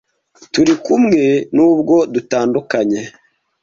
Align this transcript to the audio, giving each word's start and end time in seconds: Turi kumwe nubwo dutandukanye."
Turi 0.53 0.73
kumwe 0.85 1.21
nubwo 1.55 1.95
dutandukanye." 2.13 3.01